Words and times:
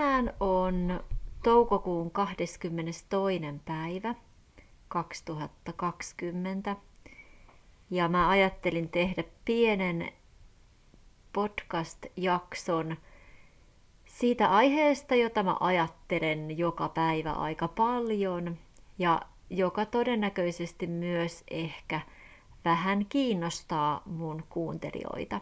tänään 0.00 0.32
on 0.40 1.04
toukokuun 1.42 2.10
22. 2.10 3.06
päivä 3.64 4.14
2020 4.88 6.76
ja 7.90 8.08
mä 8.08 8.28
ajattelin 8.28 8.88
tehdä 8.88 9.24
pienen 9.44 10.12
podcast-jakson 11.32 12.96
siitä 14.06 14.50
aiheesta, 14.50 15.14
jota 15.14 15.42
mä 15.42 15.56
ajattelen 15.60 16.58
joka 16.58 16.88
päivä 16.88 17.32
aika 17.32 17.68
paljon 17.68 18.58
ja 18.98 19.22
joka 19.50 19.86
todennäköisesti 19.86 20.86
myös 20.86 21.44
ehkä 21.50 22.00
vähän 22.64 23.06
kiinnostaa 23.08 24.02
mun 24.06 24.44
kuuntelijoita. 24.48 25.40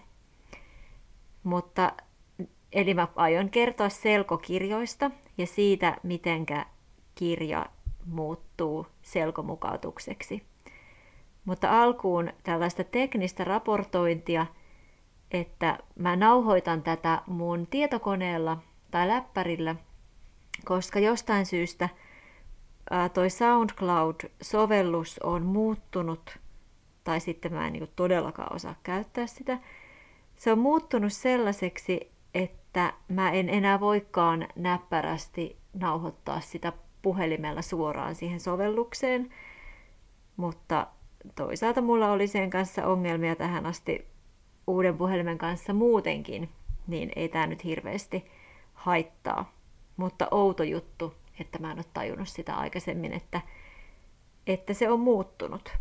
Mutta 1.42 1.92
eli 2.72 2.94
mä 2.94 3.08
aion 3.16 3.50
kertoa 3.50 3.88
selkokirjoista 3.88 5.10
ja 5.38 5.46
siitä, 5.46 5.96
mitenkä 6.02 6.66
kirja 7.14 7.66
muuttuu 8.06 8.86
selkomukautukseksi. 9.02 10.42
Mutta 11.44 11.82
alkuun 11.82 12.32
tällaista 12.42 12.84
teknistä 12.84 13.44
raportointia, 13.44 14.46
että 15.30 15.78
mä 15.98 16.16
nauhoitan 16.16 16.82
tätä 16.82 17.22
mun 17.26 17.66
tietokoneella 17.66 18.58
tai 18.90 19.08
läppärillä, 19.08 19.76
koska 20.64 20.98
jostain 20.98 21.46
syystä 21.46 21.88
toi 23.14 23.30
SoundCloud-sovellus 23.30 25.18
on 25.22 25.42
muuttunut, 25.42 26.38
tai 27.04 27.20
sitten 27.20 27.52
mä 27.52 27.66
en 27.66 27.72
niin 27.72 27.88
todellakaan 27.96 28.54
osaa 28.54 28.74
käyttää 28.82 29.26
sitä. 29.26 29.58
Se 30.36 30.52
on 30.52 30.58
muuttunut 30.58 31.12
sellaiseksi, 31.12 32.12
että 32.34 32.92
mä 33.08 33.30
en 33.30 33.48
enää 33.48 33.80
voikaan 33.80 34.48
näppärästi 34.56 35.56
nauhoittaa 35.74 36.40
sitä 36.40 36.72
puhelimella 37.02 37.62
suoraan 37.62 38.14
siihen 38.14 38.40
sovellukseen, 38.40 39.30
mutta 40.36 40.86
toisaalta 41.34 41.80
mulla 41.80 42.12
oli 42.12 42.26
sen 42.26 42.50
kanssa 42.50 42.86
ongelmia 42.86 43.36
tähän 43.36 43.66
asti 43.66 44.06
uuden 44.66 44.96
puhelimen 44.98 45.38
kanssa 45.38 45.72
muutenkin, 45.72 46.48
niin 46.86 47.10
ei 47.16 47.28
tämä 47.28 47.46
nyt 47.46 47.64
hirveästi 47.64 48.24
haittaa. 48.74 49.52
Mutta 49.96 50.28
outo 50.30 50.62
juttu, 50.62 51.14
että 51.40 51.58
mä 51.58 51.70
en 51.70 51.78
ole 51.78 51.84
tajunnut 51.92 52.28
sitä 52.28 52.54
aikaisemmin, 52.54 53.12
että, 53.12 53.40
että 54.46 54.74
se 54.74 54.90
on 54.90 55.00
muuttunut. 55.00 55.72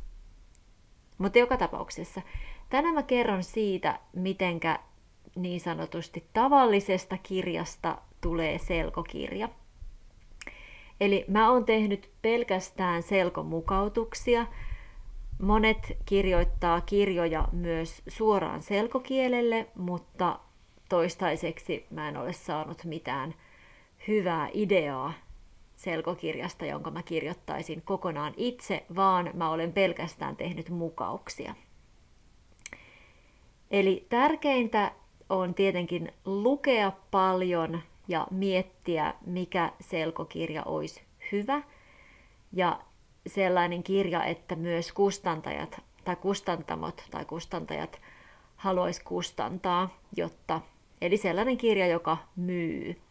Mutta 1.18 1.40
joka 1.40 1.58
tapauksessa, 1.58 2.22
tänään 2.70 2.96
mä 2.96 3.04
kerron 3.04 3.44
siitä, 3.44 4.00
mitenkä 4.14 4.80
niin 5.38 5.60
sanotusti 5.60 6.28
tavallisesta 6.34 7.18
kirjasta 7.24 7.98
tulee 8.22 8.58
selkokirja. 8.58 9.50
Eli 11.02 11.26
mä 11.28 11.52
oon 11.52 11.66
tehnyt 11.66 12.10
pelkästään 12.22 13.04
selkomukautuksia. 13.04 14.46
Monet 15.42 15.98
kirjoittaa 16.06 16.82
kirjoja 16.82 17.48
myös 17.52 18.02
suoraan 18.08 18.62
selkokielelle, 18.62 19.68
mutta 19.76 20.40
toistaiseksi 20.90 21.86
mä 21.90 22.10
en 22.10 22.18
ole 22.18 22.34
saanut 22.34 22.84
mitään 22.84 23.34
hyvää 24.08 24.50
ideaa 24.54 25.14
selkokirjasta, 25.76 26.66
jonka 26.66 26.92
mä 26.92 27.04
kirjoittaisin 27.04 27.82
kokonaan 27.82 28.34
itse, 28.38 28.86
vaan 28.96 29.30
mä 29.34 29.50
olen 29.50 29.74
pelkästään 29.74 30.36
tehnyt 30.36 30.70
mukauksia. 30.70 31.56
Eli 33.72 34.06
tärkeintä 34.10 34.92
on 35.30 35.54
tietenkin 35.54 36.14
lukea 36.26 36.92
paljon 37.12 37.82
ja 38.08 38.28
miettiä, 38.32 39.14
mikä 39.26 39.72
selkokirja 39.80 40.64
olisi 40.64 41.02
hyvä. 41.32 41.62
Ja 42.54 42.80
sellainen 43.28 43.84
kirja, 43.84 44.24
että 44.24 44.56
myös 44.56 44.92
kustantajat 44.92 45.82
tai 46.06 46.16
kustantamot 46.16 47.04
tai 47.12 47.26
kustantajat 47.26 48.02
haluaisi 48.56 49.04
kustantaa, 49.04 49.90
jotta, 50.16 50.62
eli 51.02 51.18
sellainen 51.18 51.58
kirja, 51.58 51.88
joka 51.88 52.18
myy. 52.36 53.02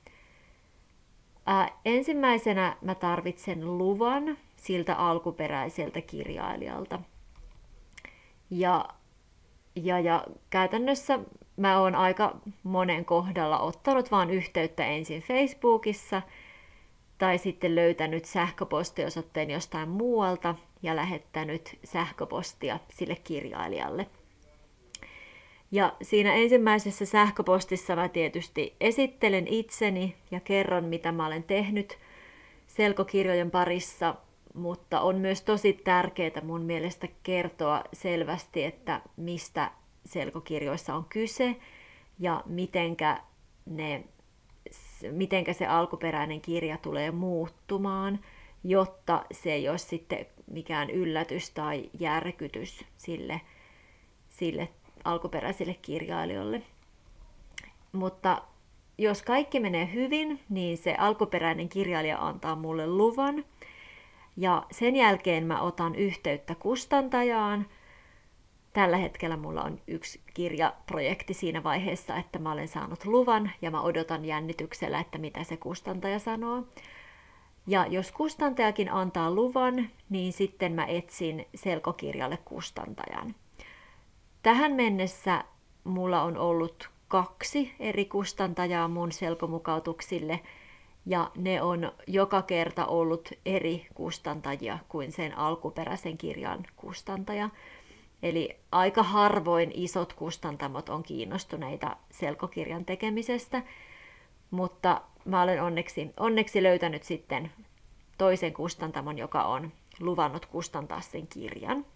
Ää, 1.47 1.69
ensimmäisenä 1.85 2.77
mä 2.81 2.95
tarvitsen 2.95 3.79
luvan 3.79 4.39
siltä 4.57 4.95
alkuperäiseltä 4.95 6.01
kirjailijalta. 6.01 7.01
Ja, 8.51 8.89
ja, 9.77 10.01
ja 10.01 10.25
käytännössä 10.51 11.19
mä 11.57 11.81
oon 11.81 11.95
aika 11.95 12.37
monen 12.63 13.05
kohdalla 13.05 13.59
ottanut 13.59 14.11
vaan 14.11 14.31
yhteyttä 14.31 14.87
ensin 14.87 15.23
Facebookissa 15.23 16.23
tai 17.19 17.39
sitten 17.39 17.75
löytänyt 17.75 18.25
sähköpostiosoitteen 18.25 19.51
jostain 19.51 19.89
muualta 19.89 20.55
ja 20.83 20.97
lähettänyt 20.97 21.79
sähköpostia 21.85 22.79
sille 22.91 23.17
kirjailijalle. 23.25 24.07
Ja 25.71 25.93
siinä 26.03 26.35
ensimmäisessä 26.35 27.07
sähköpostissa 27.07 27.97
mä 27.97 28.09
tietysti 28.09 28.77
esittelen 28.81 29.49
itseni 29.49 30.17
ja 30.31 30.41
kerron, 30.41 30.85
mitä 30.85 31.13
mä 31.13 31.27
olen 31.27 31.43
tehnyt 31.43 31.99
selkokirjojen 32.67 33.51
parissa, 33.51 34.15
mutta 34.57 35.01
on 35.01 35.17
myös 35.17 35.43
tosi 35.43 35.73
tärkeää 35.73 36.41
mun 36.43 36.63
mielestä 36.63 37.09
kertoa 37.23 37.85
selvästi, 37.93 38.65
että 38.65 39.01
mistä 39.17 39.71
selkokirjoissa 40.05 40.95
on 40.95 41.05
kyse 41.05 41.57
ja 42.19 42.43
mitenkä, 42.47 43.23
ne, 43.67 44.05
mitenkä 45.11 45.53
se 45.53 45.67
alkuperäinen 45.67 46.41
kirja 46.41 46.79
tulee 46.79 47.11
muuttumaan, 47.11 48.19
jotta 48.65 49.25
se 49.33 49.53
ei 49.53 49.69
ole 49.69 49.79
sitten 49.79 50.27
mikään 50.51 50.91
yllätys 50.91 51.51
tai 51.51 51.91
järkytys 51.99 52.85
sille, 52.97 53.41
sille 54.29 54.69
alkuperäiselle 55.05 55.75
kirjailijalle. 55.75 56.63
Mutta 57.93 58.43
jos 58.99 59.23
kaikki 59.23 59.61
menee 59.61 59.93
hyvin, 59.95 60.41
niin 60.49 60.79
se 60.79 60.95
alkuperäinen 60.99 61.69
kirjailija 61.69 62.27
antaa 62.27 62.57
mulle 62.57 62.87
luvan. 62.87 63.45
Ja 64.37 64.67
sen 64.71 64.97
jälkeen 64.97 65.47
mä 65.47 65.61
otan 65.61 65.95
yhteyttä 65.95 66.55
kustantajaan 66.55 67.67
tällä 68.77 68.97
hetkellä 68.97 69.37
mulla 69.37 69.63
on 69.63 69.81
yksi 69.87 70.21
kirjaprojekti 70.35 71.35
siinä 71.35 71.63
vaiheessa, 71.63 72.17
että 72.17 72.39
mä 72.39 72.53
olen 72.53 72.69
saanut 72.69 73.05
luvan 73.05 73.51
ja 73.63 73.71
mä 73.71 73.81
odotan 73.81 74.25
jännityksellä, 74.25 75.01
että 75.01 75.19
mitä 75.19 75.45
se 75.45 75.57
kustantaja 75.57 76.19
sanoo. 76.19 76.63
Ja 77.67 77.87
jos 77.87 78.13
kustantajakin 78.13 78.93
antaa 78.93 79.31
luvan, 79.31 79.91
niin 80.11 80.33
sitten 80.33 80.73
mä 80.73 80.87
etsin 80.87 81.47
selkokirjalle 81.55 82.39
kustantajan. 82.45 83.35
Tähän 84.43 84.73
mennessä 84.73 85.45
mulla 85.85 86.23
on 86.23 86.37
ollut 86.37 86.91
kaksi 87.09 87.75
eri 87.81 88.05
kustantajaa 88.05 88.89
mun 88.89 89.13
selkomukautuksille, 89.13 90.41
ja 91.07 91.31
ne 91.37 91.63
on 91.63 91.93
joka 92.07 92.43
kerta 92.43 92.87
ollut 92.87 93.29
eri 93.47 93.87
kustantajia 93.95 94.79
kuin 94.89 95.13
sen 95.13 95.39
alkuperäisen 95.39 96.19
kirjan 96.19 96.67
kustantaja. 96.77 97.51
Eli 98.23 98.57
aika 98.73 99.03
harvoin 99.03 99.71
isot 99.75 100.13
kustantamot 100.13 100.89
on 100.89 101.03
kiinnostuneita 101.03 101.97
selkokirjan 102.11 102.85
tekemisestä, 102.85 103.63
mutta 104.51 105.01
mä 105.25 105.43
olen 105.43 105.63
onneksi, 105.63 106.11
onneksi 106.21 106.63
löytänyt 106.63 107.03
sitten 107.03 107.53
toisen 108.19 108.53
kustantamon, 108.53 109.19
joka 109.19 109.43
on 109.43 109.73
luvannut 110.01 110.47
kustantaa 110.47 111.01
sen 111.01 111.27
kirjan. 111.27 111.87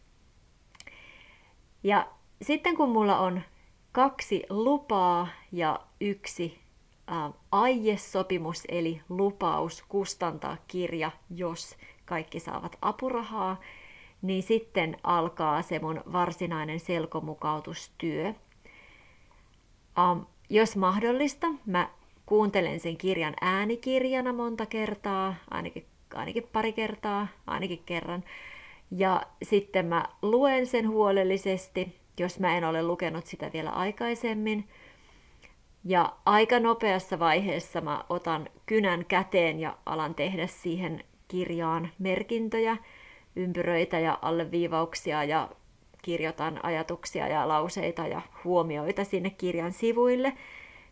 Ja 1.82 2.06
sitten 2.42 2.77
kun 2.77 2.88
mulla 2.88 3.19
on 3.19 3.42
kaksi 3.92 4.42
lupaa 4.50 5.28
ja 5.53 5.80
yksi 6.01 6.59
aiesopimus, 7.53 8.62
eli 8.68 9.01
lupaus 9.09 9.84
kustantaa 9.89 10.57
kirja, 10.68 11.10
jos 11.30 11.77
kaikki 12.04 12.41
saavat 12.41 12.78
apurahaa, 12.83 13.60
niin 14.22 14.42
sitten 14.42 14.97
alkaa 15.03 15.62
se 15.62 15.78
mun 15.78 16.03
varsinainen 16.12 16.80
selkomukautustyö. 16.80 18.34
Um, 19.98 20.27
jos 20.51 20.77
mahdollista, 20.77 21.47
mä 21.66 21.89
kuuntelen 22.27 22.80
sen 22.80 22.97
kirjan 22.97 23.34
äänikirjana 23.41 24.33
monta 24.33 24.66
kertaa, 24.66 25.34
ainakin, 25.51 25.86
ainakin 26.15 26.48
pari 26.53 26.72
kertaa, 26.72 27.28
ainakin 27.47 27.83
kerran. 27.86 28.24
Ja 28.91 29.22
sitten 29.42 29.86
mä 29.86 30.04
luen 30.22 30.66
sen 30.66 30.89
huolellisesti, 30.89 32.01
jos 32.18 32.41
mä 32.41 32.56
en 32.56 32.65
ole 32.65 32.83
lukenut 32.83 33.27
sitä 33.27 33.51
vielä 33.53 33.71
aikaisemmin. 33.71 34.68
Ja 35.84 36.12
aika 36.27 36.60
nopeassa 36.60 37.18
vaiheessa 37.18 37.80
mä 37.80 38.04
otan 38.09 38.48
kynän 38.66 39.04
käteen 39.04 39.60
ja 39.60 39.77
alan 39.86 40.15
tehdä 40.15 40.47
siihen 40.47 41.04
kirjaan 41.28 41.91
merkintöjä– 41.98 42.77
ympyröitä 43.36 43.98
ja 43.98 44.18
alleviivauksia 44.22 45.24
ja 45.24 45.48
kirjoitan 46.03 46.65
ajatuksia 46.65 47.28
ja 47.28 47.48
lauseita 47.48 48.06
ja 48.06 48.21
huomioita 48.44 49.04
sinne 49.04 49.30
kirjan 49.30 49.72
sivuille, 49.72 50.32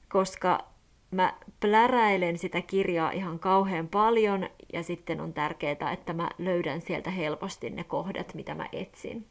koska 0.08 0.64
mä 1.10 1.34
pläräilen 1.60 2.38
sitä 2.38 2.60
kirjaa 2.60 3.10
ihan 3.10 3.38
kauhean 3.38 3.88
paljon 3.88 4.48
ja 4.72 4.82
sitten 4.82 5.20
on 5.20 5.32
tärkeää, 5.32 5.92
että 5.92 6.12
mä 6.12 6.30
löydän 6.38 6.80
sieltä 6.80 7.10
helposti 7.10 7.70
ne 7.70 7.84
kohdat, 7.84 8.34
mitä 8.34 8.54
mä 8.54 8.68
etsin. 8.72 9.26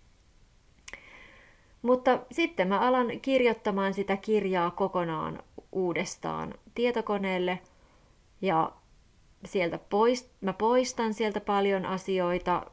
Mutta 1.81 2.19
sitten 2.31 2.68
mä 2.68 2.80
alan 2.80 3.19
kirjoittamaan 3.21 3.94
sitä 3.94 4.18
kirjaa 4.18 4.71
kokonaan 4.71 5.39
uudestaan 5.77 6.53
tietokoneelle 6.75 7.59
ja 8.41 8.71
sieltä 9.45 9.77
poist, 9.77 10.31
mä 10.41 10.53
poistan 10.53 11.13
sieltä 11.13 11.41
paljon 11.41 11.85
asioita. 11.85 12.65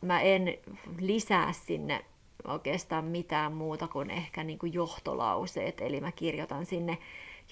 Mä 0.00 0.20
en 0.20 0.58
lisää 1.00 1.52
sinne 1.52 2.04
oikeastaan 2.46 3.04
mitään 3.04 3.52
muuta 3.52 3.88
kuin 3.88 4.10
ehkä 4.10 4.44
niin 4.44 4.58
kuin 4.58 4.72
johtolauseet, 4.72 5.80
eli 5.80 6.00
mä 6.00 6.12
kirjoitan 6.12 6.66
sinne, 6.66 6.98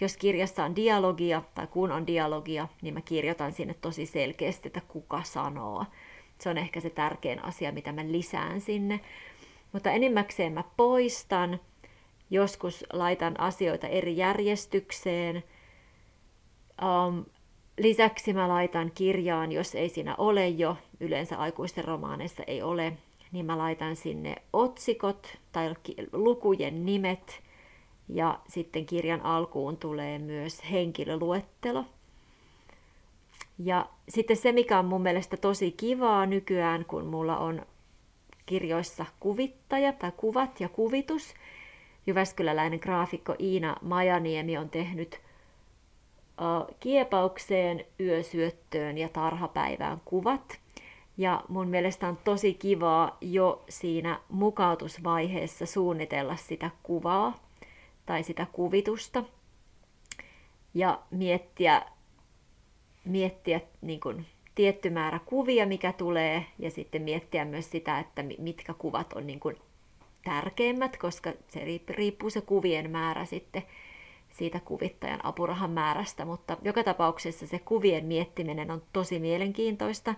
jos 0.00 0.16
kirjassa 0.16 0.64
on 0.64 0.76
dialogia 0.76 1.42
tai 1.54 1.66
kun 1.66 1.92
on 1.92 2.06
dialogia, 2.06 2.68
niin 2.82 2.94
mä 2.94 3.00
kirjoitan 3.00 3.52
sinne 3.52 3.74
tosi 3.74 4.06
selkeästi, 4.06 4.68
että 4.68 4.80
kuka 4.88 5.22
sanoo. 5.22 5.84
Se 6.38 6.48
on 6.48 6.58
ehkä 6.58 6.80
se 6.80 6.90
tärkein 6.90 7.44
asia, 7.44 7.72
mitä 7.72 7.92
mä 7.92 8.02
lisään 8.04 8.60
sinne. 8.60 9.00
Mutta 9.72 9.90
enimmäkseen 9.90 10.52
mä 10.52 10.64
poistan, 10.76 11.60
joskus 12.30 12.84
laitan 12.92 13.40
asioita 13.40 13.86
eri 13.86 14.16
järjestykseen. 14.16 15.44
Um, 16.82 17.25
lisäksi 17.78 18.32
mä 18.32 18.48
laitan 18.48 18.90
kirjaan, 18.94 19.52
jos 19.52 19.75
ei 19.75 19.88
siinä 19.88 20.14
ole 20.19 20.48
jo, 20.48 20.76
yleensä 21.00 21.36
aikuisten 21.36 21.84
romaaneissa 21.84 22.42
ei 22.46 22.62
ole, 22.62 22.92
niin 23.32 23.46
mä 23.46 23.58
laitan 23.58 23.96
sinne 23.96 24.36
otsikot 24.52 25.38
tai 25.52 25.75
lukujen 26.12 26.86
nimet 26.86 27.42
ja 28.08 28.40
sitten 28.48 28.86
kirjan 28.86 29.22
alkuun 29.22 29.76
tulee 29.76 30.19
myös 30.19 30.70
henkilöluettelo. 30.70 31.84
Ja 33.58 33.88
sitten 34.08 34.36
se, 34.36 34.52
mikä 34.52 34.78
on 34.78 34.84
mun 34.84 35.02
mielestä 35.02 35.36
tosi 35.36 35.70
kivaa 35.72 36.26
nykyään, 36.26 36.84
kun 36.84 37.06
mulla 37.06 37.38
on 37.38 37.66
kirjoissa 38.46 39.06
kuvittaja 39.20 39.92
tai 39.92 40.12
kuvat 40.16 40.60
ja 40.60 40.69
kuvitus. 40.69 41.34
Jyväskyläläinen 42.08 42.78
graafikko 42.82 43.34
Iina 43.40 43.76
Majaniemi 43.82 44.58
on 44.58 44.70
tehnyt 44.70 45.20
kiepaukseen, 46.81 47.84
yösyöttöön 48.00 48.99
ja 48.99 49.08
tarhapäivään 49.08 50.00
kuvat. 50.05 50.58
Ja 51.16 51.44
mun 51.49 51.69
mielestä 51.69 52.08
on 52.08 52.19
tosi 52.25 52.55
kivaa 52.55 53.19
jo 53.20 53.64
siinä 53.69 54.20
mukautusvaiheessa 54.28 55.66
suunnitella 55.66 56.37
sitä 56.37 56.70
kuvaa 56.82 57.38
tai 58.06 58.22
sitä 58.22 58.46
kuvitusta 58.52 59.25
ja 60.75 61.02
miettiä, 61.11 61.82
miettiä 63.04 63.61
niin 63.81 64.00
kuin 64.00 64.26
tietty 64.54 64.90
määrä 64.90 65.20
kuvia, 65.26 65.66
mikä 65.66 65.93
tulee, 65.93 66.46
ja 66.58 66.70
sitten 66.70 67.02
miettiä 67.02 67.44
myös 67.44 67.70
sitä, 67.70 67.99
että 67.99 68.25
mitkä 68.38 68.75
kuvat 68.75 69.12
on 69.12 69.26
niin 69.26 69.40
kuin 69.40 69.56
tärkeimmät, 70.28 70.96
koska 70.96 71.32
se 71.48 71.80
riippuu 71.88 72.30
se 72.30 72.40
kuvien 72.40 72.90
määrä 72.90 73.25
sitten 73.25 73.62
siitä 74.30 74.60
kuvittajan 74.60 75.20
apurahan 75.22 75.70
määrästä, 75.70 76.25
mutta 76.25 76.56
joka 76.62 76.84
tapauksessa 76.84 77.46
se 77.46 77.58
kuvien 77.58 78.04
miettiminen 78.04 78.70
on 78.70 78.82
tosi 78.92 79.19
mielenkiintoista 79.19 80.14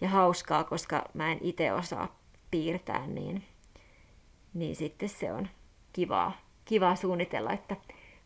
ja 0.00 0.08
hauskaa, 0.08 0.64
koska 0.64 1.04
mä 1.14 1.32
en 1.32 1.38
itse 1.40 1.72
osaa 1.72 2.16
piirtää, 2.50 3.06
niin, 3.06 3.44
niin 4.54 4.76
sitten 4.76 5.08
se 5.08 5.32
on 5.32 5.48
kivaa, 5.92 6.32
kivaa 6.64 6.96
suunnitella, 6.96 7.52
että 7.52 7.76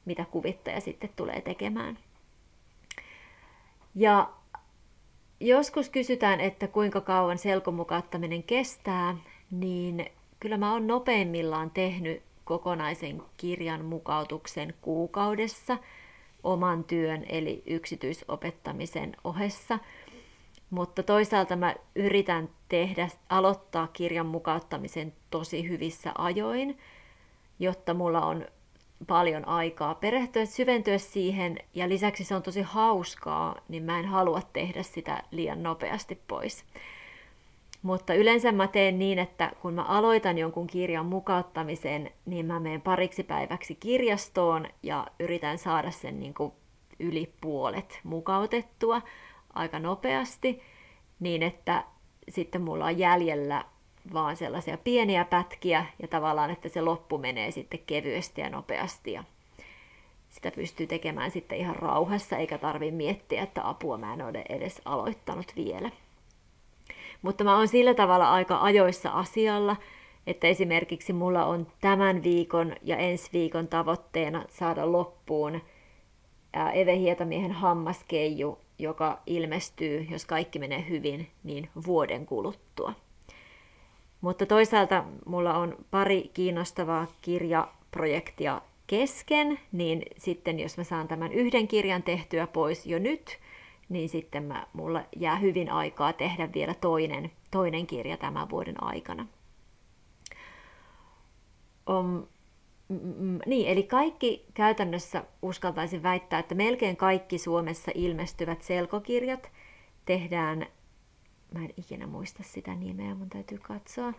mitä 0.04 0.24
kuvittaja 0.30 0.80
sitten 0.80 1.10
tulee 1.16 1.40
tekemään. 1.40 1.98
Ja 3.94 4.32
joskus 5.40 5.90
kysytään, 5.90 6.40
että 6.40 6.68
kuinka 6.68 7.00
kauan 7.00 7.38
selkomukauttaminen 7.38 8.42
kestää, 8.42 9.16
niin 9.50 10.10
kyllä 10.40 10.56
mä 10.56 10.72
oon 10.72 10.86
nopeimmillaan 10.86 11.70
tehnyt 11.70 12.22
kokonaisen 12.44 13.22
kirjan 13.36 13.84
mukautuksen 13.84 14.74
kuukaudessa 14.80 15.78
oman 16.42 16.84
työn 16.84 17.24
eli 17.28 17.62
yksityisopettamisen 17.66 19.16
ohessa. 19.24 19.78
Mutta 20.70 21.02
toisaalta 21.02 21.56
mä 21.56 21.74
yritän 21.94 22.48
tehdä, 22.68 23.08
aloittaa 23.28 23.86
kirjan 23.86 24.26
mukauttamisen 24.26 25.12
tosi 25.30 25.68
hyvissä 25.68 26.12
ajoin, 26.18 26.78
jotta 27.58 27.94
mulla 27.94 28.26
on 28.26 28.46
paljon 29.06 29.48
aikaa 29.48 29.94
perehtyä, 29.94 30.44
syventyä 30.44 30.98
siihen 30.98 31.58
ja 31.74 31.88
lisäksi 31.88 32.24
se 32.24 32.34
on 32.34 32.42
tosi 32.42 32.62
hauskaa, 32.62 33.56
niin 33.68 33.82
mä 33.82 33.98
en 33.98 34.06
halua 34.06 34.42
tehdä 34.52 34.82
sitä 34.82 35.22
liian 35.30 35.62
nopeasti 35.62 36.18
pois. 36.28 36.64
Mutta 37.86 38.14
yleensä 38.14 38.52
mä 38.52 38.68
teen 38.68 38.98
niin, 38.98 39.18
että 39.18 39.52
kun 39.62 39.74
mä 39.74 39.82
aloitan 39.82 40.38
jonkun 40.38 40.66
kirjan 40.66 41.06
mukauttamisen, 41.06 42.10
niin 42.24 42.46
mä 42.46 42.60
menen 42.60 42.80
pariksi 42.80 43.22
päiväksi 43.22 43.74
kirjastoon 43.74 44.66
ja 44.82 45.06
yritän 45.20 45.58
saada 45.58 45.90
sen 45.90 46.20
niin 46.20 46.34
kuin 46.34 46.52
yli 47.00 47.32
puolet 47.40 48.00
mukautettua 48.04 49.02
aika 49.54 49.78
nopeasti, 49.78 50.62
niin 51.20 51.42
että 51.42 51.84
sitten 52.28 52.62
mulla 52.62 52.84
on 52.84 52.98
jäljellä 52.98 53.64
vaan 54.12 54.36
sellaisia 54.36 54.78
pieniä 54.78 55.24
pätkiä 55.24 55.86
ja 56.02 56.08
tavallaan, 56.08 56.50
että 56.50 56.68
se 56.68 56.80
loppu 56.80 57.18
menee 57.18 57.50
sitten 57.50 57.80
kevyesti 57.86 58.40
ja 58.40 58.50
nopeasti 58.50 59.12
ja 59.12 59.24
sitä 60.28 60.50
pystyy 60.50 60.86
tekemään 60.86 61.30
sitten 61.30 61.58
ihan 61.58 61.76
rauhassa 61.76 62.36
eikä 62.36 62.58
tarvi 62.58 62.90
miettiä, 62.90 63.42
että 63.42 63.68
apua 63.68 63.98
mä 63.98 64.14
en 64.14 64.22
ole 64.22 64.44
edes 64.48 64.82
aloittanut 64.84 65.52
vielä. 65.56 65.90
Mutta 67.22 67.44
mä 67.44 67.56
oon 67.56 67.68
sillä 67.68 67.94
tavalla 67.94 68.32
aika 68.32 68.60
ajoissa 68.60 69.10
asialla, 69.10 69.76
että 70.26 70.46
esimerkiksi 70.46 71.12
mulla 71.12 71.46
on 71.46 71.66
tämän 71.80 72.22
viikon 72.22 72.74
ja 72.82 72.96
ensi 72.96 73.30
viikon 73.32 73.68
tavoitteena 73.68 74.44
saada 74.48 74.92
loppuun 74.92 75.60
Eve 76.74 76.96
Hietamiehen 76.96 77.52
hammaskeiju, 77.52 78.58
joka 78.78 79.18
ilmestyy, 79.26 80.06
jos 80.10 80.24
kaikki 80.24 80.58
menee 80.58 80.84
hyvin, 80.88 81.28
niin 81.44 81.68
vuoden 81.86 82.26
kuluttua. 82.26 82.92
Mutta 84.20 84.46
toisaalta 84.46 85.04
mulla 85.26 85.54
on 85.54 85.76
pari 85.90 86.30
kiinnostavaa 86.34 87.06
kirjaprojektia 87.22 88.60
kesken, 88.86 89.58
niin 89.72 90.02
sitten 90.18 90.60
jos 90.60 90.78
mä 90.78 90.84
saan 90.84 91.08
tämän 91.08 91.32
yhden 91.32 91.68
kirjan 91.68 92.02
tehtyä 92.02 92.46
pois 92.46 92.86
jo 92.86 92.98
nyt, 92.98 93.38
niin 93.88 94.08
sitten 94.08 94.42
mä, 94.42 94.66
mulla 94.72 95.04
jää 95.16 95.36
hyvin 95.36 95.70
aikaa 95.70 96.12
tehdä 96.12 96.48
vielä 96.54 96.74
toinen, 96.74 97.30
toinen 97.50 97.86
kirja 97.86 98.16
tämän 98.16 98.50
vuoden 98.50 98.82
aikana. 98.82 99.26
Um, 101.90 102.26
mm, 102.88 103.38
niin, 103.46 103.68
eli 103.68 103.82
kaikki 103.82 104.46
käytännössä 104.54 105.24
uskaltaisin 105.42 106.02
väittää, 106.02 106.38
että 106.38 106.54
melkein 106.54 106.96
kaikki 106.96 107.38
Suomessa 107.38 107.90
ilmestyvät 107.94 108.62
selkokirjat 108.62 109.50
tehdään 110.04 110.66
mä 111.54 111.64
en 111.64 111.70
ikinä 111.76 112.06
muista 112.06 112.42
sitä 112.42 112.74
nimeä, 112.74 113.14
mun 113.14 113.30
täytyy 113.30 113.58
katsoa, 113.58 114.12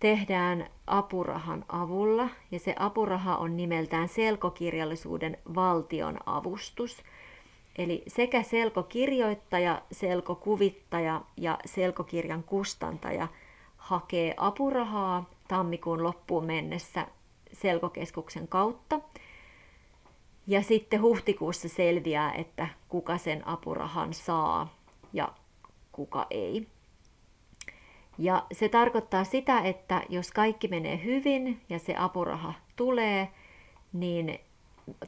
tehdään 0.00 0.70
apurahan 0.86 1.64
avulla, 1.68 2.28
ja 2.50 2.58
se 2.58 2.74
apuraha 2.78 3.36
on 3.36 3.56
nimeltään 3.56 4.08
selkokirjallisuuden 4.08 5.38
valtion 5.54 6.18
avustus. 6.26 7.02
Eli 7.78 8.02
sekä 8.06 8.42
selkokirjoittaja, 8.42 9.82
selkokuvittaja 9.92 11.22
ja 11.36 11.58
selkokirjan 11.64 12.42
kustantaja 12.44 13.28
hakee 13.76 14.34
apurahaa 14.36 15.30
tammikuun 15.48 16.02
loppuun 16.02 16.44
mennessä 16.44 17.06
selkokeskuksen 17.52 18.48
kautta. 18.48 19.00
Ja 20.46 20.62
sitten 20.62 21.02
huhtikuussa 21.02 21.68
selviää, 21.68 22.32
että 22.32 22.68
kuka 22.88 23.18
sen 23.18 23.48
apurahan 23.48 24.14
saa. 24.14 24.76
Ja 25.12 25.32
kuka 25.92 26.26
ei. 26.30 26.66
Ja 28.18 28.46
se 28.52 28.68
tarkoittaa 28.68 29.24
sitä, 29.24 29.60
että 29.60 30.02
jos 30.08 30.32
kaikki 30.32 30.68
menee 30.68 31.04
hyvin 31.04 31.60
ja 31.68 31.78
se 31.78 31.94
apuraha 31.96 32.54
tulee, 32.76 33.28
niin, 33.92 34.40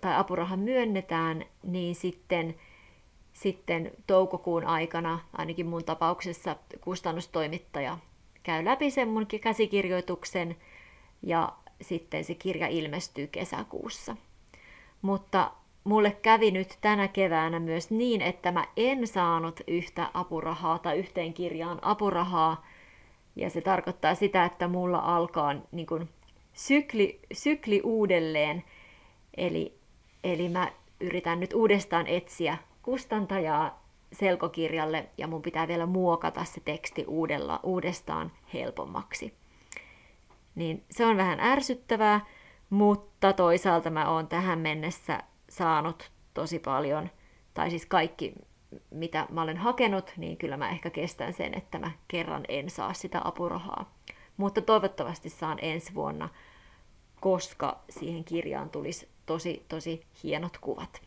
tai 0.01 0.17
apuraha 0.17 0.57
myönnetään, 0.57 1.45
niin 1.63 1.95
sitten, 1.95 2.55
sitten 3.33 3.91
toukokuun 4.07 4.65
aikana, 4.65 5.19
ainakin 5.33 5.67
mun 5.67 5.85
tapauksessa 5.85 6.57
kustannustoimittaja 6.81 7.99
käy 8.49 8.65
läpi 8.65 8.91
sen 8.91 9.09
mun 9.09 9.27
käsikirjoituksen 9.41 10.57
ja 11.23 11.53
sitten 11.81 12.25
se 12.25 12.35
kirja 12.35 12.67
ilmestyy 12.69 13.27
kesäkuussa. 13.27 14.17
Mutta 15.03 15.53
mulle 15.85 16.11
kävi 16.11 16.51
nyt 16.51 16.79
tänä 16.81 17.09
keväänä 17.09 17.61
myös 17.61 17.91
niin, 17.91 18.23
että 18.23 18.53
mä 18.53 18.65
en 18.77 19.07
saanut 19.07 19.61
yhtä 19.67 20.11
apurahaa 20.15 20.79
tai 20.79 20.99
yhteen 20.99 21.35
kirjaan 21.35 21.79
apurahaa. 21.83 22.67
Ja 23.37 23.51
se 23.51 23.61
tarkoittaa 23.61 24.15
sitä, 24.15 24.45
että 24.45 24.69
mulla 24.69 24.99
alkaa 24.99 25.55
niin 25.73 25.87
kuin 25.87 26.09
sykli, 26.53 27.21
sykli 27.33 27.81
uudelleen. 27.85 28.65
Eli, 29.39 29.79
eli 30.25 30.49
mä 30.49 30.73
yritän 31.01 31.41
nyt 31.41 31.53
uudestaan 31.53 32.07
etsiä 32.07 32.59
kustantajaa 32.83 33.89
selkokirjalle 34.13 35.09
ja 35.19 35.27
mun 35.27 35.43
pitää 35.43 35.69
vielä 35.69 35.87
muokata 35.87 36.45
se 36.45 36.61
teksti 36.65 37.05
uudella, 37.07 37.61
uudestaan 37.63 38.33
helpommaksi. 38.55 39.35
Niin 40.55 40.85
se 40.91 41.07
on 41.07 41.17
vähän 41.17 41.41
ärsyttävää, 41.41 42.27
mutta 42.71 43.33
toisaalta 43.33 43.91
mä 43.91 44.11
oon 44.11 44.29
tähän 44.29 44.59
mennessä 44.59 45.23
saanut 45.49 46.11
tosi 46.35 46.59
paljon, 46.59 47.11
tai 47.55 47.71
siis 47.71 47.87
kaikki 47.87 48.35
mitä 48.91 49.27
mä 49.31 49.43
olen 49.43 49.57
hakenut, 49.57 50.13
niin 50.17 50.37
kyllä 50.37 50.57
mä 50.57 50.71
ehkä 50.71 50.91
kestän 50.91 51.33
sen, 51.33 51.55
että 51.55 51.79
mä 51.79 51.91
kerran 52.09 52.45
en 52.49 52.71
saa 52.71 52.93
sitä 52.93 53.21
apurahaa. 53.25 53.95
Mutta 54.37 54.63
toivottavasti 54.63 55.29
saan 55.29 55.59
ensi 55.63 55.95
vuonna, 55.95 56.29
koska 57.21 57.81
siihen 57.91 58.25
kirjaan 58.25 58.71
tulisi 58.71 59.09
tosi, 59.29 59.65
tosi 59.69 60.07
hienot 60.23 60.59
kuvat. 60.61 61.03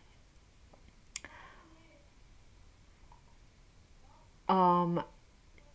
Um, 4.52 5.04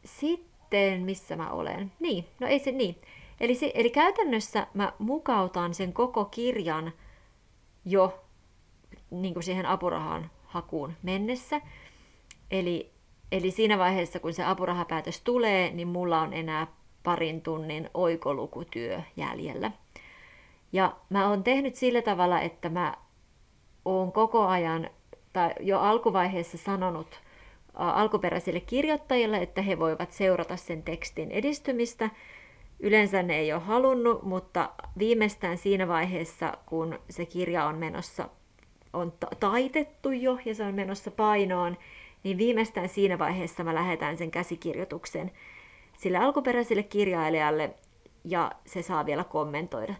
sitten, 0.04 1.02
missä 1.02 1.36
mä 1.36 1.50
olen? 1.50 1.92
Niin, 2.00 2.24
no 2.40 2.46
ei 2.46 2.58
se 2.58 2.72
niin. 2.72 2.96
Eli, 3.40 3.54
se, 3.54 3.72
eli 3.74 3.90
käytännössä 3.90 4.66
mä 4.74 4.92
mukautan 4.98 5.74
sen 5.74 5.92
koko 5.92 6.24
kirjan 6.24 6.92
jo 7.84 8.24
niin 9.10 9.34
kuin 9.34 9.44
siihen 9.44 9.66
apurahan 9.66 10.30
hakuun 10.44 10.92
mennessä. 11.02 11.60
Eli, 12.50 12.90
eli 13.32 13.50
siinä 13.50 13.78
vaiheessa, 13.78 14.20
kun 14.20 14.32
se 14.32 14.44
apurahapäätös 14.44 15.20
tulee, 15.20 15.70
niin 15.70 15.88
mulla 15.88 16.20
on 16.20 16.32
enää 16.32 16.66
parin 17.02 17.42
tunnin 17.42 17.90
oikolukutyö 17.94 19.02
jäljellä. 19.16 19.70
Ja 20.72 20.96
mä 21.10 21.28
oon 21.28 21.44
tehnyt 21.44 21.76
sillä 21.76 22.02
tavalla, 22.02 22.40
että 22.40 22.68
mä 22.68 22.94
oon 23.84 24.12
koko 24.12 24.46
ajan 24.46 24.90
tai 25.32 25.50
jo 25.60 25.80
alkuvaiheessa 25.80 26.58
sanonut 26.58 27.20
alkuperäisille 27.74 28.60
kirjoittajille, 28.60 29.36
että 29.36 29.62
he 29.62 29.78
voivat 29.78 30.12
seurata 30.12 30.56
sen 30.56 30.82
tekstin 30.82 31.30
edistymistä. 31.30 32.10
Yleensä 32.80 33.22
ne 33.22 33.38
ei 33.38 33.52
ole 33.52 33.62
halunnut, 33.62 34.22
mutta 34.22 34.70
viimeistään 34.98 35.58
siinä 35.58 35.88
vaiheessa, 35.88 36.52
kun 36.66 36.98
se 37.10 37.26
kirja 37.26 37.64
on 37.64 37.74
menossa, 37.78 38.28
on 38.92 39.12
taitettu 39.40 40.10
jo 40.10 40.38
ja 40.44 40.54
se 40.54 40.64
on 40.64 40.74
menossa 40.74 41.10
painoon, 41.10 41.76
niin 42.24 42.38
viimeistään 42.38 42.88
siinä 42.88 43.18
vaiheessa 43.18 43.64
mä 43.64 43.74
lähetän 43.74 44.16
sen 44.16 44.30
käsikirjoituksen 44.30 45.30
sille 45.98 46.18
alkuperäiselle 46.18 46.82
kirjailijalle 46.82 47.74
ja 48.24 48.52
se 48.66 48.82
saa 48.82 49.06
vielä 49.06 49.24
kommentoida, 49.24 49.94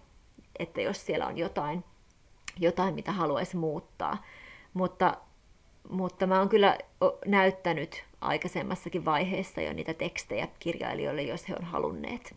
että 0.59 0.81
jos 0.81 1.07
siellä 1.07 1.27
on 1.27 1.39
jotain, 1.39 1.85
jotain 2.59 2.95
mitä 2.95 3.13
haluaisi 3.13 3.57
muuttaa. 3.57 4.23
Mutta, 4.75 5.17
mutta 5.91 6.27
mä 6.27 6.39
oon 6.39 6.49
kyllä 6.49 6.79
näyttänyt 7.27 8.05
aikaisemmassakin 8.21 9.05
vaiheessa 9.05 9.61
jo 9.61 9.73
niitä 9.73 9.95
tekstejä 9.95 10.49
kirjailijoille, 10.59 11.23
jos 11.23 11.49
he 11.49 11.55
on 11.61 11.65
halunneet. 11.65 12.35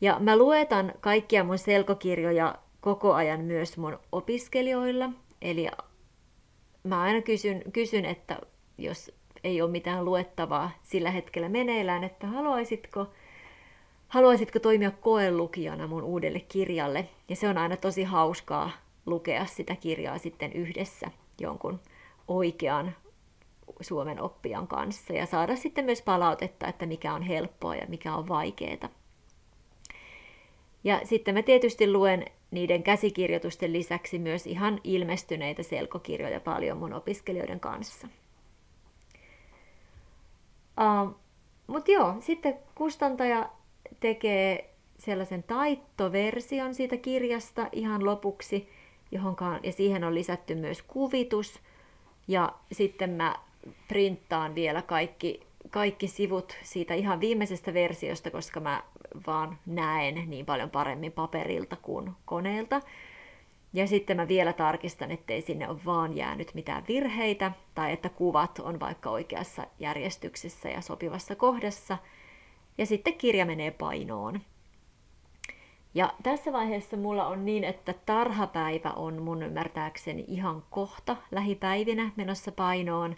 Ja 0.00 0.16
mä 0.20 0.36
luetan 0.36 0.92
kaikkia 1.00 1.44
mun 1.44 1.58
selkokirjoja 1.58 2.54
koko 2.80 3.14
ajan 3.14 3.40
myös 3.40 3.78
mun 3.78 3.98
opiskelijoilla, 4.12 5.10
eli 5.42 5.68
mä 6.84 7.00
aina 7.00 7.22
kysyn, 7.22 7.62
kysyn, 7.72 8.04
että 8.04 8.38
jos 8.78 9.12
ei 9.44 9.62
ole 9.62 9.70
mitään 9.70 10.04
luettavaa 10.04 10.70
sillä 10.82 11.10
hetkellä 11.10 11.48
meneillään, 11.48 12.04
että 12.04 12.26
haluaisitko, 12.26 13.06
haluaisitko 14.08 14.58
toimia 14.58 14.90
koelukijana 14.90 15.86
mun 15.86 16.02
uudelle 16.02 16.40
kirjalle. 16.40 17.08
Ja 17.28 17.36
se 17.36 17.48
on 17.48 17.58
aina 17.58 17.76
tosi 17.76 18.04
hauskaa 18.04 18.70
lukea 19.06 19.46
sitä 19.46 19.76
kirjaa 19.76 20.18
sitten 20.18 20.52
yhdessä 20.52 21.10
jonkun 21.40 21.80
oikean 22.28 22.94
Suomen 23.80 24.20
oppijan 24.20 24.68
kanssa 24.68 25.12
ja 25.12 25.26
saada 25.26 25.56
sitten 25.56 25.84
myös 25.84 26.02
palautetta, 26.02 26.66
että 26.66 26.86
mikä 26.86 27.14
on 27.14 27.22
helppoa 27.22 27.74
ja 27.74 27.86
mikä 27.88 28.14
on 28.14 28.28
vaikeaa. 28.28 28.88
Ja 30.84 31.00
sitten 31.04 31.34
mä 31.34 31.42
tietysti 31.42 31.92
luen 31.92 32.24
niiden 32.50 32.82
käsikirjoitusten 32.82 33.72
lisäksi 33.72 34.18
myös 34.18 34.46
ihan 34.46 34.80
ilmestyneitä 34.84 35.62
selkokirjoja 35.62 36.40
paljon 36.40 36.78
mun 36.78 36.92
opiskelijoiden 36.92 37.60
kanssa. 37.60 38.08
Uh, 40.80 41.16
Mutta 41.66 41.90
joo, 41.90 42.14
sitten 42.20 42.58
kustantaja 42.74 43.50
tekee 44.00 44.74
sellaisen 44.98 45.42
taittoversion 45.42 46.74
siitä 46.74 46.96
kirjasta 46.96 47.68
ihan 47.72 48.04
lopuksi, 48.04 48.68
johonkaan, 49.10 49.60
ja 49.62 49.72
siihen 49.72 50.04
on 50.04 50.14
lisätty 50.14 50.54
myös 50.54 50.82
kuvitus. 50.82 51.60
Ja 52.28 52.52
sitten 52.72 53.10
mä 53.10 53.36
printtaan 53.88 54.54
vielä 54.54 54.82
kaikki, 54.82 55.40
kaikki 55.70 56.08
sivut 56.08 56.56
siitä 56.62 56.94
ihan 56.94 57.20
viimeisestä 57.20 57.74
versiosta, 57.74 58.30
koska 58.30 58.60
mä 58.60 58.82
vaan 59.26 59.58
näen 59.66 60.22
niin 60.26 60.46
paljon 60.46 60.70
paremmin 60.70 61.12
paperilta 61.12 61.76
kuin 61.82 62.10
koneelta. 62.24 62.80
Ja 63.72 63.86
sitten 63.86 64.16
mä 64.16 64.28
vielä 64.28 64.52
tarkistan, 64.52 65.10
ettei 65.10 65.42
sinne 65.42 65.68
ole 65.68 65.78
vaan 65.86 66.16
jäänyt 66.16 66.54
mitään 66.54 66.84
virheitä, 66.88 67.52
tai 67.74 67.92
että 67.92 68.08
kuvat 68.08 68.58
on 68.58 68.80
vaikka 68.80 69.10
oikeassa 69.10 69.66
järjestyksessä 69.78 70.68
ja 70.68 70.80
sopivassa 70.80 71.34
kohdassa. 71.34 71.98
Ja 72.78 72.86
sitten 72.86 73.14
kirja 73.14 73.46
menee 73.46 73.70
painoon. 73.70 74.40
Ja 75.94 76.14
tässä 76.22 76.52
vaiheessa 76.52 76.96
mulla 76.96 77.26
on 77.26 77.44
niin, 77.44 77.64
että 77.64 77.94
tarhapäivä 78.06 78.90
on 78.90 79.22
mun 79.22 79.42
ymmärtääkseni 79.42 80.24
ihan 80.28 80.62
kohta 80.70 81.16
lähipäivinä 81.30 82.10
menossa 82.16 82.52
painoon. 82.52 83.16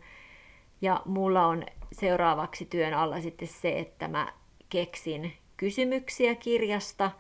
Ja 0.81 1.03
mulla 1.05 1.47
on 1.47 1.65
seuraavaksi 1.93 2.65
työn 2.65 2.95
alla 2.95 3.21
sitten 3.21 3.49
se, 3.49 3.79
että 3.79 4.09
mä 4.09 4.33
keksin 4.69 5.33
kysymyksiä 5.57 6.35
kirjasta 6.35 7.11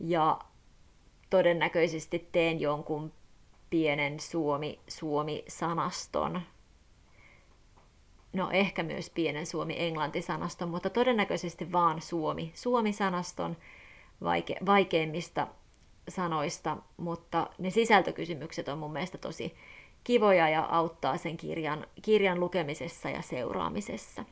ja 0.00 0.38
todennäköisesti 1.30 2.28
teen 2.32 2.60
jonkun 2.60 3.12
pienen 3.70 4.20
suomi, 4.20 4.80
suomi-sanaston. 4.88 6.42
No 8.36 8.50
ehkä 8.50 8.82
myös 8.82 9.10
pienen 9.10 9.46
suomi-englanti-sanaston, 9.46 10.68
mutta 10.68 10.90
todennäköisesti 10.90 11.72
vaan 11.72 12.02
suomi, 12.02 12.52
suomi-sanaston 12.54 13.56
vaike, 14.22 14.56
vaikeimmista 14.66 15.46
sanoista, 16.08 16.76
mutta 16.96 17.50
ne 17.58 17.70
sisältökysymykset 17.70 18.68
on 18.68 18.78
mun 18.78 18.92
mielestä 18.92 19.18
tosi 19.18 19.54
kivoja 20.04 20.48
ja 20.48 20.66
auttaa 20.70 21.16
sen 21.16 21.36
kirjan, 21.36 21.86
kirjan 22.02 22.40
lukemisessa 22.40 23.10
ja 23.10 23.22
seuraamisessa. 23.22 24.24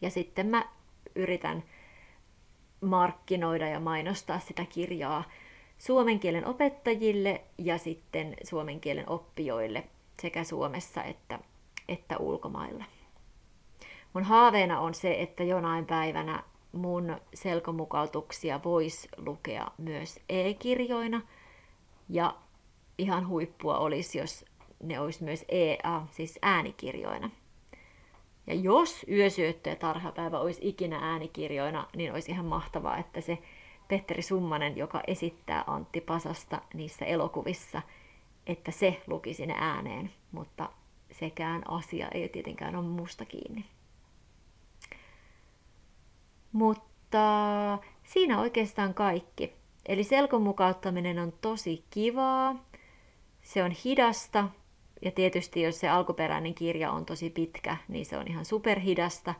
Ja 0.00 0.10
sitten 0.10 0.46
mä 0.46 0.68
yritän 1.14 1.64
markkinoida 2.80 3.68
ja 3.68 3.80
mainostaa 3.80 4.38
sitä 4.38 4.64
kirjaa 4.64 5.24
suomen 5.78 6.20
kielen 6.20 6.46
opettajille 6.46 7.40
ja 7.58 7.78
sitten 7.78 8.36
suomen 8.44 8.80
kielen 8.80 9.08
oppijoille 9.08 9.84
sekä 10.22 10.44
Suomessa 10.44 11.04
että, 11.04 11.38
että 11.90 12.16
ulkomailla. 12.18 12.84
Mun 14.12 14.24
haaveena 14.24 14.80
on 14.80 14.94
se, 14.94 15.20
että 15.20 15.44
jonain 15.44 15.86
päivänä 15.86 16.42
mun 16.72 17.16
selkomukautuksia 17.34 18.60
voisi 18.64 19.08
lukea 19.16 19.66
myös 19.78 20.20
e-kirjoina 20.28 21.20
ja 22.08 22.36
ihan 22.98 23.28
huippua 23.28 23.78
olisi, 23.78 24.18
jos 24.18 24.44
ne 24.82 25.00
olisi 25.00 25.24
myös 25.24 25.44
EA, 25.48 26.06
siis 26.10 26.38
äänikirjoina. 26.42 27.30
Ja 28.46 28.54
jos 28.54 29.04
yösyöttö 29.08 29.70
ja 29.70 29.76
tarhapäivä 29.76 30.38
olisi 30.38 30.68
ikinä 30.68 30.98
äänikirjoina, 31.02 31.86
niin 31.96 32.12
olisi 32.12 32.30
ihan 32.30 32.46
mahtavaa, 32.46 32.98
että 32.98 33.20
se 33.20 33.38
Petteri 33.88 34.22
Summanen, 34.22 34.76
joka 34.76 35.02
esittää 35.06 35.64
Antti 35.66 36.00
Pasasta 36.00 36.62
niissä 36.74 37.04
elokuvissa, 37.04 37.82
että 38.46 38.70
se 38.70 39.02
lukisi 39.06 39.46
ne 39.46 39.54
ääneen, 39.58 40.10
mutta 40.32 40.68
sekään 41.20 41.70
asia 41.70 42.08
ei 42.08 42.28
tietenkään 42.28 42.76
ole 42.76 42.86
musta 42.86 43.24
kiinni. 43.24 43.64
Mutta 46.52 47.78
siinä 48.04 48.40
oikeastaan 48.40 48.94
kaikki. 48.94 49.52
Eli 49.86 50.04
selkon 50.04 50.42
mukauttaminen 50.42 51.18
on 51.18 51.32
tosi 51.40 51.84
kivaa, 51.90 52.64
se 53.42 53.62
on 53.62 53.70
hidasta, 53.70 54.48
ja 55.02 55.10
tietysti 55.10 55.62
jos 55.62 55.80
se 55.80 55.88
alkuperäinen 55.88 56.54
kirja 56.54 56.92
on 56.92 57.06
tosi 57.06 57.30
pitkä, 57.30 57.76
niin 57.88 58.06
se 58.06 58.18
on 58.18 58.28
ihan 58.28 58.44
superhidasta, 58.44 59.34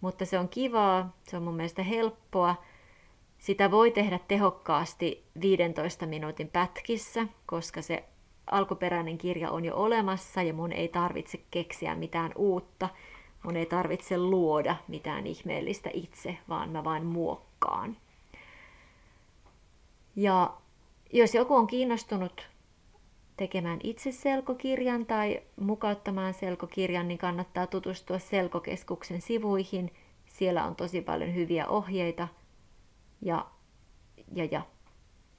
mutta 0.00 0.24
se 0.24 0.38
on 0.38 0.48
kivaa, 0.48 1.16
se 1.22 1.36
on 1.36 1.42
mun 1.42 1.54
mielestä 1.54 1.82
helppoa. 1.82 2.62
Sitä 3.38 3.70
voi 3.70 3.90
tehdä 3.90 4.20
tehokkaasti 4.28 5.24
15 5.40 6.06
minuutin 6.06 6.48
pätkissä, 6.48 7.26
koska 7.46 7.82
se 7.82 8.04
alkuperäinen 8.50 9.18
kirja 9.18 9.50
on 9.50 9.64
jo 9.64 9.76
olemassa 9.76 10.42
ja 10.42 10.54
mun 10.54 10.72
ei 10.72 10.88
tarvitse 10.88 11.40
keksiä 11.50 11.94
mitään 11.94 12.32
uutta. 12.36 12.88
Mun 13.42 13.56
ei 13.56 13.66
tarvitse 13.66 14.18
luoda 14.18 14.76
mitään 14.88 15.26
ihmeellistä 15.26 15.90
itse, 15.92 16.38
vaan 16.48 16.70
mä 16.70 16.84
vain 16.84 17.06
muokkaan. 17.06 17.96
Ja 20.16 20.54
jos 21.12 21.34
joku 21.34 21.54
on 21.54 21.66
kiinnostunut 21.66 22.48
tekemään 23.36 23.78
itse 23.82 24.12
selkokirjan 24.12 25.06
tai 25.06 25.42
mukauttamaan 25.60 26.34
selkokirjan, 26.34 27.08
niin 27.08 27.18
kannattaa 27.18 27.66
tutustua 27.66 28.18
Selkokeskuksen 28.18 29.20
sivuihin. 29.20 29.90
Siellä 30.26 30.64
on 30.64 30.76
tosi 30.76 31.00
paljon 31.00 31.34
hyviä 31.34 31.66
ohjeita 31.66 32.28
ja, 33.22 33.46
ja, 34.34 34.44
ja 34.44 34.62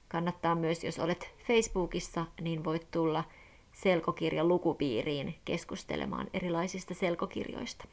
kannattaa 0.08 0.54
myös, 0.54 0.84
jos 0.84 0.98
olet 0.98 1.34
Facebookissa, 1.46 2.26
niin 2.40 2.64
voit 2.64 2.90
tulla 2.90 3.24
selkokirjan 3.72 4.48
lukupiiriin 4.48 5.34
keskustelemaan 5.44 6.26
erilaisista 6.32 6.94
selkokirjoista. 6.94 7.84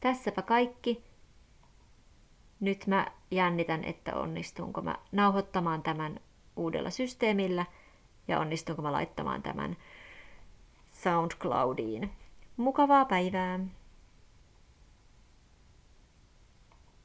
Tässäpä 0.00 0.42
kaikki. 0.42 1.02
Nyt 2.60 2.86
mä 2.86 3.06
jännitän, 3.30 3.84
että 3.84 4.16
onnistunko 4.16 4.82
mä 4.82 4.96
nauhoittamaan 5.12 5.82
tämän 5.82 6.20
uudella 6.56 6.90
systeemillä 6.90 7.66
ja 8.28 8.40
onnistunko 8.40 8.82
mä 8.82 8.92
laittamaan 8.92 9.42
tämän 9.42 9.76
SoundCloudiin. 10.90 12.10
Mukavaa 12.56 13.04
päivää! 13.04 13.60